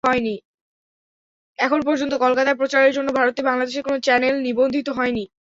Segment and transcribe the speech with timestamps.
[1.59, 5.23] এখন পর্যন্ত কলকাতায় প্রচারের জন্য ভারতে বাংলাদেশের কোনো চ্যানেল নিবন্ধিত হয়নি।